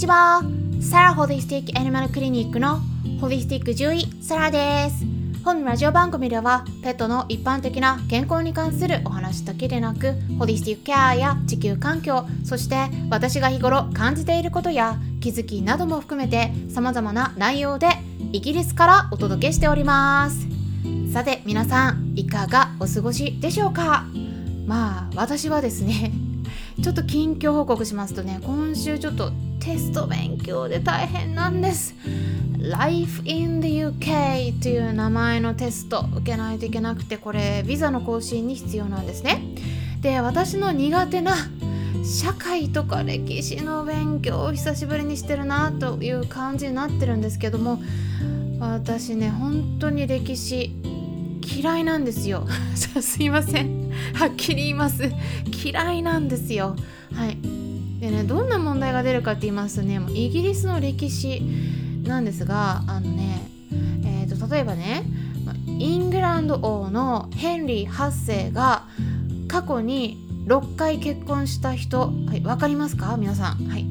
[0.00, 0.42] ちは。
[0.80, 2.80] サラホリスティックアニマルクリニックの
[3.20, 5.04] ホリスティック獣医サラです。
[5.44, 17.88] 本ラジオ番組ではペットの一般的な健康に関するお話だけでなくホリスティックケアや地球環境そして私が日頃感じていることや気づきなども含めて様々な内容で
[18.32, 20.46] イギリスからお届けしております。
[21.12, 24.06] さて皆さんいかがお過ごしでしょうか？
[24.66, 26.10] まあ私はですね
[26.82, 31.94] ちょっと近況報告しますとね今週ちょっとテスト勉強で大変なんです。
[32.58, 39.42] Life in the UK という名前のテスト受けないといけなくてこれビザの更新に必要なんですね。
[40.00, 41.34] で私の苦手な
[42.04, 47.82] 社会とか歴史の勉強を久しぶりにしてるなという感じになってるんですけども
[48.58, 50.74] 私ね本当に歴史
[51.42, 52.46] 嫌いなんですよ。
[52.74, 53.90] すいません。
[54.14, 55.10] はっきり言います。
[55.64, 56.76] 嫌いなんですよ。
[57.14, 57.59] はい。
[59.00, 61.42] が出るかって言いますとねイギリスの歴史
[62.04, 63.48] なんですがあのね
[64.04, 65.04] えーと、と例えばね
[65.66, 68.10] イングランド王のヘンリー8
[68.46, 68.84] 世が
[69.48, 73.16] 過去に6回結婚した人、はい、分かりますか？
[73.16, 73.86] 皆さん、はい、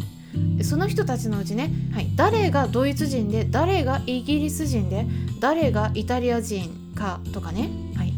[0.64, 5.06] その人たちのうちね、はい、誰がドイツ人で誰がイギリス人で
[5.40, 8.14] 誰がイタリア人かとかね、はい、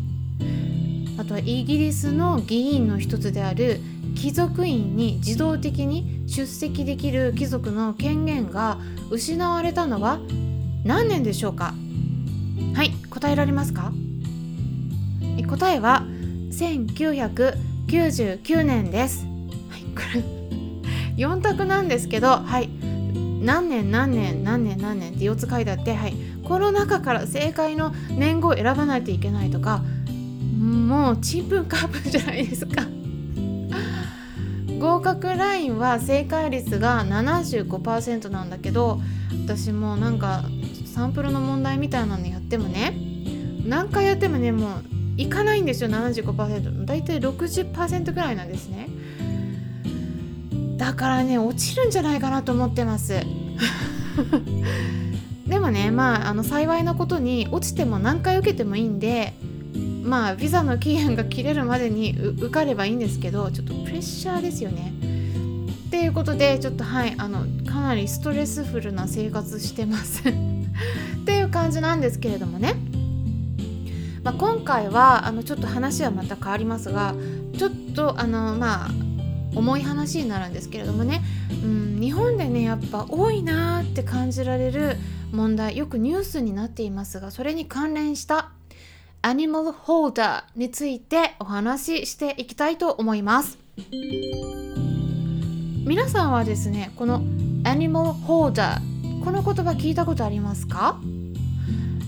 [1.19, 3.79] あとはイギリスの議員の一つである
[4.15, 8.77] 貴族院に自動的に出席できる貴族の権限が
[9.09, 10.19] 失われたのは
[10.83, 11.73] 何年でしょうか？
[12.73, 13.91] はい答えられますか？
[15.47, 16.03] 答えは
[16.51, 19.25] 1999年です。
[19.25, 19.31] は
[19.77, 20.23] い、これ
[21.17, 22.69] 4択なんですけど、はい、
[23.41, 29.83] 何年何年何年何年って4つ書いてあって、はい、この中から正解の年号を選ばないといけないとか
[30.59, 32.85] もうちんぷんかんぷんじゃないですか。
[34.81, 38.99] 合格ラインは正解率が75%なんだけど
[39.45, 40.43] 私もなんか
[40.85, 42.95] サンプルの問題みたいなのやってもね
[43.63, 44.83] 何回やってもねもう
[45.17, 48.89] いかないんですよ75%大体60%ぐらいなんですね。
[50.77, 53.19] だからね落ちるんじゃないかなと思ってます。
[55.45, 59.35] でもねまああの幸いなことに落ちても何回受けてもいいんで
[60.01, 64.93] まあビザの期限が切れるまでに受かればいいんですけどちょっとプレッシャーですよね。
[65.87, 70.23] っていうことでちょっとはいあのかなりストレスフルな生活してます。
[70.29, 72.75] っていう感じなんですけれどもね、
[74.23, 77.13] まあ、今回はあのちょっと話はまた変わりますが
[77.57, 78.91] ちょっとあのまあ
[79.53, 81.21] 重い話になるんですけれどもね、
[81.63, 84.95] うん、日本でねやっぱ多いなーって感じられる
[85.31, 88.51] 問題よくニュースになっていますがそれに関連した
[89.23, 93.59] アニマルホルダーについてお話ししていきたいと思います。
[95.85, 97.21] 皆さんはですねこの
[97.63, 100.99] アニマルホルダーこの言葉聞いたことありますか？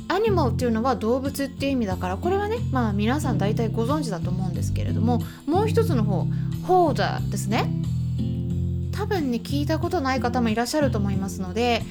[0.07, 6.25] アニマルっていうのは動物っていう意味だからこれはねまあ皆さん大体ご存知だと思うんですけれどももう一つの方
[6.65, 7.69] ホルダーですね。
[8.91, 11.83] 多分ね聞いたことない方もいらっしゃると思いますので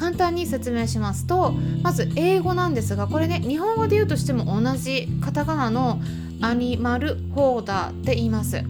[0.00, 1.52] 簡単に説明しますと
[1.82, 6.00] まず英語なんですがこれね日本語で言うとしても同じカタカナの
[6.40, 8.64] アニマルホーダーって言います。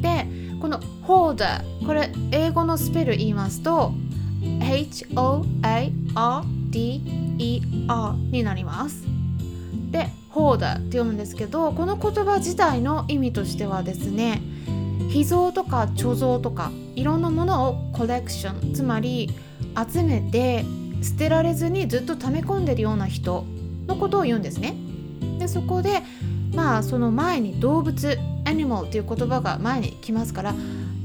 [0.00, 0.26] で
[0.58, 3.92] このホーダーこれ英語のスペル言いますと
[4.42, 5.44] H-O-A-R-D-E-R
[8.30, 9.04] になります。
[9.90, 14.40] でホーダーって読むんですけどこの言葉自体の意味としてはですね
[15.10, 19.28] 秘蔵とか貯蔵とかいろんなものをコレクションつまり
[19.76, 20.64] 集めて
[21.02, 23.44] 捨てられずにずっと溜め込んでるような人
[23.86, 24.74] のことを言うんですね。
[25.38, 26.02] でそこで
[26.54, 30.54] まあその前に動物アニマルっていう言葉が前に来ますから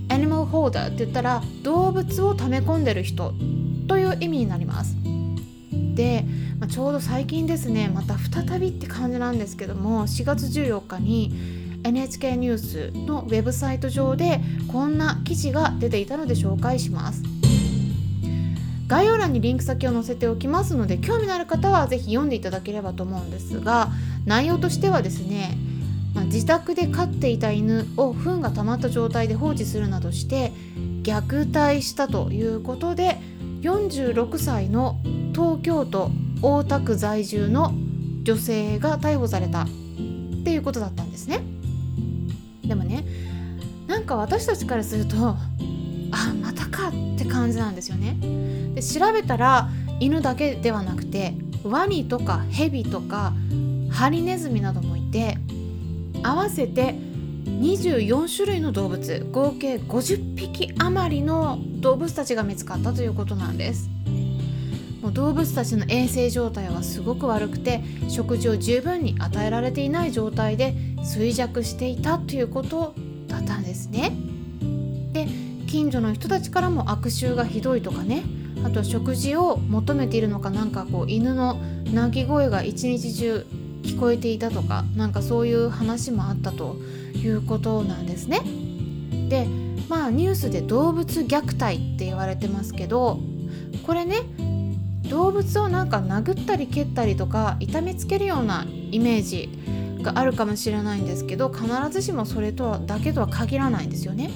[0.09, 3.34] アニマルホーダーって言ったら動物を溜め込んでる人
[3.88, 4.96] という意味になります。
[5.96, 6.26] で、
[6.59, 11.32] まあ、ちょうど最近ですねまた再びって感じなんですけども4月14日に
[11.84, 17.34] NHK ニュースのウェブサイト上でこんな記事が出ていたので紹介します。
[18.87, 23.90] 概要欄にリンク先を載せておきますので興味のある方は是非読んでいただければと思うんですが
[24.26, 25.58] 内容としてはですね、
[26.14, 30.52] まあ、自宅で飼っていた犬を糞が溜まった状態で放置するなどして
[31.03, 33.17] 虐待したということで
[33.61, 34.99] 46歳の
[35.34, 36.11] 東京都
[36.41, 37.73] 大田区在住の
[38.23, 39.67] 女性が逮捕されたっ
[40.43, 41.41] ていうことだったんですね。
[42.64, 43.05] でもね
[43.87, 45.37] なんか私たちからするとあ
[46.41, 46.53] ま
[47.16, 48.18] って感じなんですよね。
[48.76, 49.70] で調べたら
[50.00, 51.34] 犬だけではなくて
[51.64, 53.34] ワニとかヘビとか
[53.90, 55.38] ハリネズミなどもいて
[56.22, 56.96] 合わせて
[57.46, 63.90] 24種類の動物合計50匹余りの動物たちが見つかったということなんです
[65.02, 72.96] もう動物たちの衛生状態はすごく悪くて食事を十分に与えられていない状態で衰弱していたということ
[73.28, 74.12] だったんですね
[75.75, 78.23] 近所の人たちからも悪臭がひどいとかね
[78.63, 81.55] あと食事を求めているのかなんかこう犬の
[81.91, 83.45] 鳴き声が一日中
[83.83, 86.75] 聞こえていたとかなんかそういう話もあったと
[87.13, 88.39] いうことなんですね。
[89.27, 89.47] で
[89.89, 93.19] まあニュースで動物虐待って言われてますけど
[93.85, 94.22] これね
[95.09, 99.49] 動物をなんか殴ったり蹴ったりとか痛めつけるようなイメージ
[100.01, 104.31] があるかもしれないんですけど必ずしもそれとはだけとは限らないんですよね。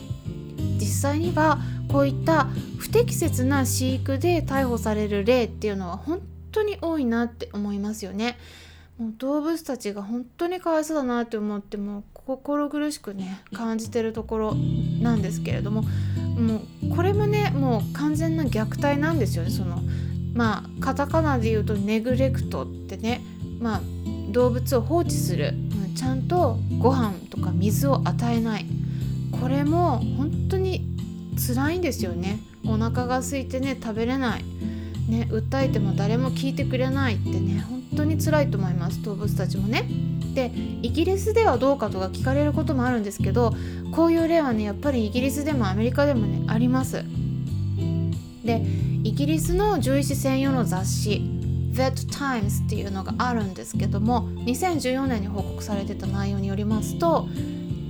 [0.90, 1.60] 実際には
[1.92, 2.48] こういった
[2.80, 6.20] 不適切な飼育で逮捕される例っていうのは本
[6.52, 8.40] 当に多いなって思いますよね。
[8.98, 19.52] もう動物たちが本当にかわいそうだなって思っても心苦しくね感じてるところなんですけれどももうこれもねもう完全な虐待なんですよね。
[19.52, 19.84] その
[20.34, 23.22] まあカタカナで言うとネグレクトってね
[23.60, 23.82] まあ
[24.32, 25.54] 動物を放置する。
[25.96, 28.66] ちゃんとご飯とか水を与えない。
[29.42, 30.86] これも本当に
[31.38, 32.40] 辛いんですよね。
[32.66, 34.44] お腹が空いてね食べれない。
[35.08, 39.02] ね訴えても誰も聞いてくれないってね本当に辛いと思います。
[39.04, 39.86] 動物たちもね。
[40.34, 40.52] で
[40.82, 43.54] イギリスではどうかとか聞かれることもあるんですけど
[43.92, 47.04] こういう例はねやっぱりイギリスでもアメリカでもねあります。
[48.44, 48.66] で
[49.04, 51.22] イギリスの獣医師専用の雑誌
[51.74, 57.28] Vet Times っていうのがあるんですけども2014年に報告されてた内容によりますと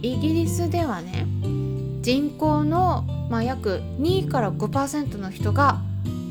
[0.01, 1.25] イギリスではね
[2.01, 5.81] 人口の、まあ、約2から5%の人が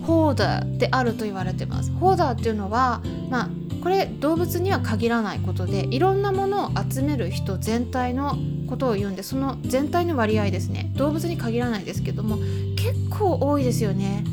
[0.05, 1.93] ホーダーであると言われてます。
[1.93, 3.49] ホーダーっていうのは、まあ、
[3.83, 8.37] これ動物には限らないことでいろんなものを集める人全体の
[8.67, 10.91] ことを言うんでその全体の割合ですね。
[10.97, 12.37] 動物に限らないですけども
[12.77, 14.25] 結構多いですよね。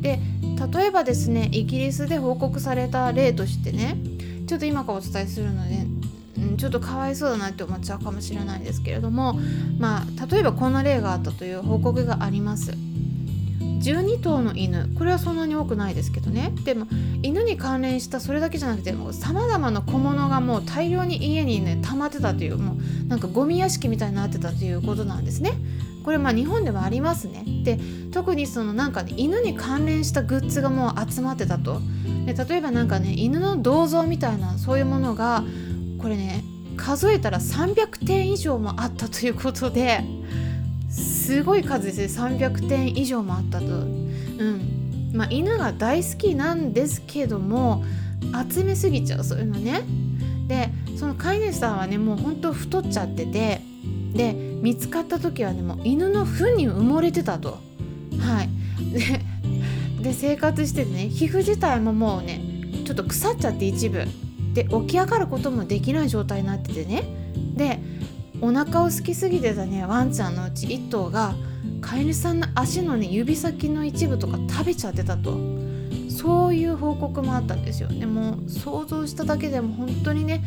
[0.00, 0.20] で
[0.72, 3.98] 例えばですねイギリスで報告された例としてね
[4.46, 5.84] ちょっと今からお伝えするので、
[6.50, 9.38] うん、ちょっとかわいそうだなって思っちゃうかもしれないんですけれども
[9.78, 12.72] まあ例えばこんな例があったという報告があります
[13.86, 16.86] 12頭の犬これはそんなに多くないですけどねでも
[17.22, 25.52] 犬に関連したそれだけじゃなくてさまざまな小物がもう大量に家にね溜まってたというもうなんかゴミ屋敷みたいになってたということなんですね。
[26.04, 27.44] これまあ日本でもありますね。
[27.64, 27.80] で
[28.12, 31.80] 特にそのなんかね犬に関連したグッズがもう集まってたと。
[32.26, 35.44] で例えばなんかね犬の銅像みたいなそういうものが
[35.98, 36.44] これね
[36.76, 40.02] 数えたら300点以上もあったということで
[40.90, 43.66] すごい数ですね300点以上もあったと。
[43.66, 47.84] うんまあ、犬が大好きなんですけども
[48.52, 49.82] 集めすぎちゃうそういうのね。
[50.46, 53.60] でその飼い主さんはねもうほんと太っちゃってて
[54.12, 57.58] で見つかった時はねもう犬の糞に埋もれてたと。
[58.18, 58.48] はい
[60.02, 62.40] で生活しててね皮膚自体ももうね
[62.84, 64.04] ちょっと腐っちゃって一部
[64.56, 67.04] で起き上がることもできない状態になっててね。
[67.54, 67.78] で
[68.40, 71.34] お腹を空きすぎてたねワンちゃんのうち1頭が
[71.80, 75.38] 飼い主さんの足のね指先の一部とか食べちゃってたと。
[76.08, 77.88] そういう報告もあったんですよ。
[77.90, 80.42] ねも想像しただけでも本当にね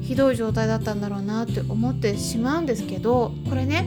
[0.00, 3.84] ひどい状態だったんだろうなって思ってしまうんですけどこれね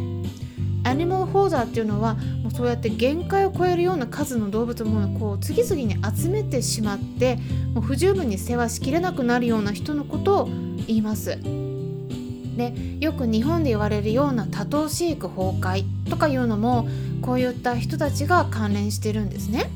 [0.86, 7.38] アニマルホーダーっていうのはもうそうやって限界を超えるような数の動物もこう次々に集めてしまって
[7.74, 10.46] もう不十分に世話しきれなくなるような人のことを
[10.88, 11.40] 言います。
[12.56, 16.88] でよく日本で言われるような多頭飼育崩壊とかいうのも
[17.22, 19.70] こういった人たちが関連してるんですね。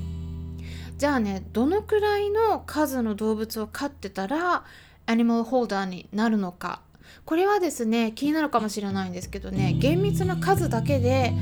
[0.98, 4.64] じゃあねどのくらいの数の動物を飼ってたら
[5.08, 6.82] アニマルホルダーになるのか
[7.26, 11.34] これはですね気になるかもしれないんですけどね厳密な数だけで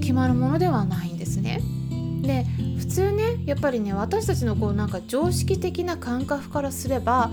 [0.00, 1.60] 決まるものではないんですね。
[2.22, 2.44] で
[2.78, 7.30] 普通ねやっぱりね私たちのこうなんか常識的な感覚からすれば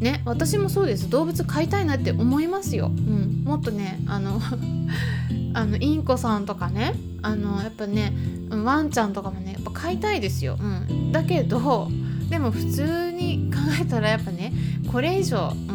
[0.00, 1.08] ね私もそうです。
[1.08, 4.40] 動物飼いたいなって思いますよ、うん、もっとねあの
[5.54, 8.12] あのインコさんとかねあのやっぱね
[8.50, 11.88] ワンちゃんとかもねやっぱ飼いたいですよ、うん、だけど
[12.28, 14.52] でも普通に考えたらやっぱね
[14.90, 15.71] これ以上、う、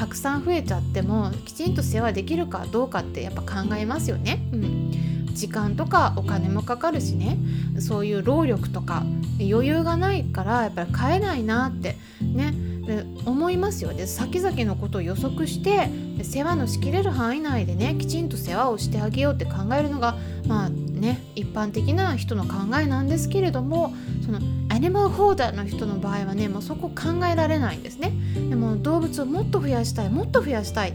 [0.00, 7.36] たくさん増えちゃってもきちんと世話できるかどうかってやっぱ考えますよね、うん、時間とかお金もかかるしね。
[7.80, 9.04] そういう労力とか
[9.38, 12.54] 余裕がないからやっぱり飼えないなってね。
[12.86, 13.92] で思いますよ。
[13.92, 15.90] ね先々のことを予測して
[16.24, 20.16] 世話のしきれる範囲内でねきちんと世話をしてあげようって考えるのが
[20.46, 24.40] まあね一般的な人の考えなんですけれどもその
[24.80, 28.12] ニマルホーダーの人の場合はねもうそこ考えられないんですね。
[28.48, 30.94] でも動物をもっと増やしたいもっと増やしたい。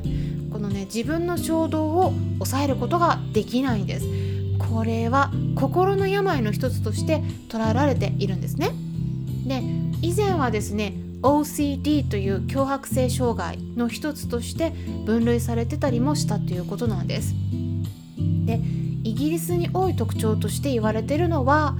[0.51, 4.07] このね自分の衝動を抑えることができないんです。
[4.57, 8.71] これは心の病の一つとして捉えられているんですね。
[9.45, 9.61] で
[10.01, 14.71] 以前はですね OCD という強迫性障害の一つとして
[15.05, 17.35] 分類されてたりもしたということなんです。
[18.45, 18.61] で
[19.03, 21.75] イギリスに多い特徴として言われてるのは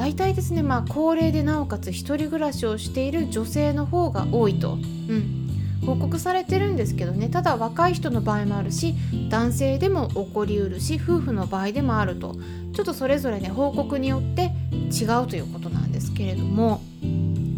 [0.00, 5.50] 大体ですねまあ高齢でなおかつ一人暮らしをしている女性の方が多いと、うん、
[5.84, 7.28] 報告されてるんですけどね。
[7.28, 8.94] ただ若い人の場合もあるし
[9.28, 12.34] 男性でも起こりうるし夫婦の場合でもあると。
[12.72, 14.52] ちょっとそれぞれね報告によって
[14.90, 16.80] 違うということなんですけれども。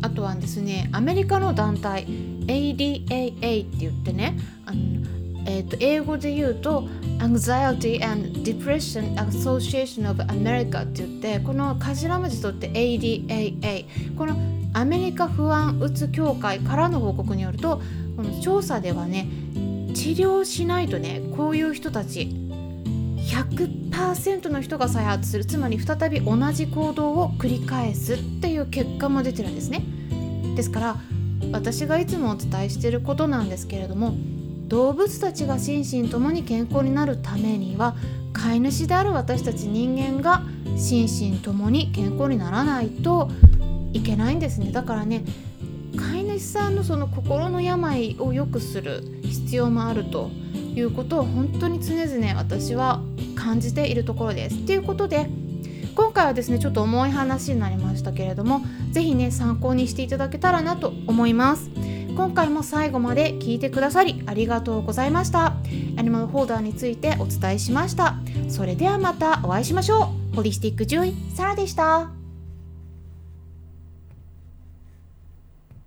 [0.05, 2.07] あとはですねアメリカの団体
[2.49, 4.92] ADAA って言ってねあの、
[5.47, 14.37] えー、と英語で言うと Anxiety and Depression Association of America って言ってこの頭文字取って ADAA この
[14.75, 17.83] アメリカ不安うつ協会からの報告によると
[18.17, 19.29] この調査ではね
[19.95, 22.35] 治療しないとねこういう人たち
[23.33, 25.45] 100%の人が再発する。
[25.45, 29.85] つまり再び同じ行動を繰り返すっていう結果も出てるんですね。
[30.57, 30.97] ですから
[31.53, 34.15] 私がいつもお伝えしていることなんですけれども
[34.73, 37.95] 動物たちが心身ともに健康になるためには
[38.33, 40.45] 飼い主である私たち人間が
[40.79, 43.31] 心身ともに健康にならないと
[43.93, 45.25] いけないんですねだからね
[45.99, 50.31] 飼い主さんのその心の病を良くする必要もあると
[50.75, 53.03] いうことを本当に常々私は
[53.37, 54.65] 感じているところです。
[54.65, 55.29] ということで
[55.95, 61.69] 今回はですねちょっと重い話になりましたけれども是非ね参考にしていただけたらなと思います。
[62.15, 65.57] 今回も最後まで聞いてくださりありがとうございました。
[65.97, 68.17] アニマルホルダーについてお伝えしました。
[68.49, 70.37] それではまたお会いしましょう。
[70.37, 72.22] ホリスティック獣医サラでした。